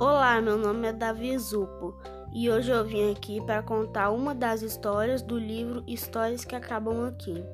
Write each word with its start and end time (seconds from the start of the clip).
Olá, 0.00 0.40
meu 0.40 0.56
nome 0.56 0.88
é 0.88 0.94
Davi 0.94 1.36
Zupo 1.36 1.94
e 2.32 2.50
hoje 2.50 2.70
eu 2.70 2.82
vim 2.82 3.12
aqui 3.12 3.38
para 3.38 3.62
contar 3.62 4.08
uma 4.08 4.34
das 4.34 4.62
histórias 4.62 5.20
do 5.20 5.38
livro 5.38 5.84
Histórias 5.86 6.42
que 6.42 6.56
Acabam 6.56 7.06
Aqui. 7.06 7.44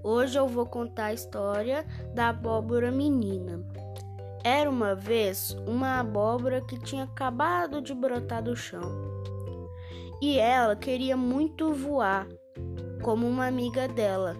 Hoje 0.00 0.38
eu 0.38 0.46
vou 0.46 0.64
contar 0.64 1.06
a 1.06 1.12
história 1.12 1.84
da 2.14 2.28
abóbora 2.28 2.92
menina. 2.92 3.60
Era 4.44 4.70
uma 4.70 4.94
vez 4.94 5.56
uma 5.66 5.98
abóbora 5.98 6.60
que 6.60 6.78
tinha 6.78 7.02
acabado 7.02 7.82
de 7.82 7.92
brotar 7.92 8.44
do 8.44 8.54
chão 8.54 8.80
e 10.22 10.38
ela 10.38 10.76
queria 10.76 11.16
muito 11.16 11.74
voar, 11.74 12.28
como 13.02 13.26
uma 13.26 13.48
amiga 13.48 13.88
dela, 13.88 14.36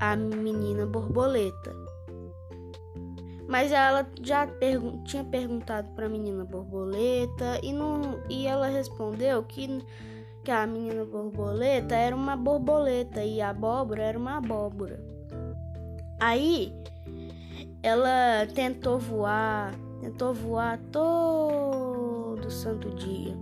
a 0.00 0.16
menina 0.16 0.86
borboleta. 0.86 1.83
Mas 3.48 3.72
ela 3.72 4.06
já 4.22 4.48
tinha 5.04 5.22
perguntado 5.24 5.88
para 5.90 6.06
a 6.06 6.08
menina 6.08 6.44
borboleta 6.44 7.60
e, 7.62 7.72
não, 7.72 8.20
e 8.28 8.46
ela 8.46 8.68
respondeu 8.68 9.42
que, 9.42 9.84
que 10.42 10.50
a 10.50 10.66
menina 10.66 11.04
borboleta 11.04 11.94
era 11.94 12.16
uma 12.16 12.36
borboleta 12.36 13.22
e 13.22 13.40
a 13.40 13.50
abóbora 13.50 14.02
era 14.02 14.18
uma 14.18 14.38
abóbora. 14.38 14.98
Aí 16.20 16.72
ela 17.82 18.46
tentou 18.54 18.98
voar, 18.98 19.74
tentou 20.00 20.32
voar 20.32 20.78
todo 20.90 22.50
santo 22.50 22.90
dia. 22.94 23.36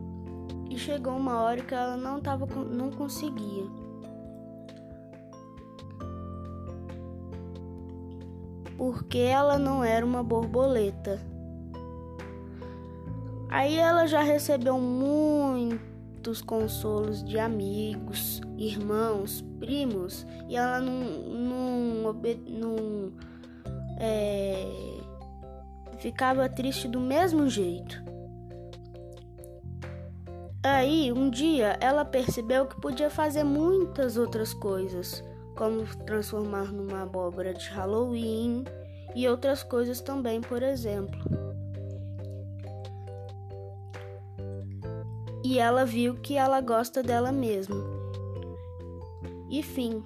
E 0.68 0.76
chegou 0.76 1.14
uma 1.14 1.42
hora 1.42 1.60
que 1.60 1.74
ela 1.74 1.96
não 1.96 2.20
tava 2.20 2.46
não 2.64 2.90
conseguia. 2.90 3.81
Porque 8.82 9.18
ela 9.18 9.60
não 9.60 9.84
era 9.84 10.04
uma 10.04 10.24
borboleta. 10.24 11.20
Aí 13.48 13.78
ela 13.78 14.08
já 14.08 14.22
recebeu 14.22 14.76
muitos 14.76 16.42
consolos 16.42 17.22
de 17.22 17.38
amigos, 17.38 18.40
irmãos, 18.58 19.40
primos, 19.60 20.26
e 20.48 20.56
ela 20.56 20.80
não, 20.80 20.92
não, 21.30 22.12
não 22.48 23.12
é, 24.00 24.66
ficava 25.98 26.48
triste 26.48 26.88
do 26.88 26.98
mesmo 26.98 27.48
jeito. 27.48 28.02
Aí, 30.60 31.12
um 31.12 31.30
dia, 31.30 31.78
ela 31.80 32.04
percebeu 32.04 32.66
que 32.66 32.80
podia 32.80 33.10
fazer 33.10 33.44
muitas 33.44 34.16
outras 34.16 34.52
coisas 34.52 35.22
como 35.56 35.84
transformar 36.04 36.72
numa 36.72 37.02
abóbora 37.02 37.52
de 37.54 37.68
Halloween 37.70 38.64
e 39.14 39.28
outras 39.28 39.62
coisas 39.62 40.00
também, 40.00 40.40
por 40.40 40.62
exemplo. 40.62 41.20
E 45.44 45.58
ela 45.58 45.84
viu 45.84 46.14
que 46.14 46.36
ela 46.36 46.60
gosta 46.60 47.02
dela 47.02 47.32
mesma. 47.32 47.76
E 49.50 49.62
fim. 49.62 50.02